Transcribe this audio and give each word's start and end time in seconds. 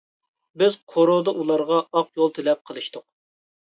بىز 0.61 0.77
قورۇدا 0.93 1.35
ئۇلارغا 1.41 1.79
ئاق 1.99 2.09
يول 2.21 2.33
تىلەپ 2.39 2.65
قېلىشتۇق. 2.71 3.07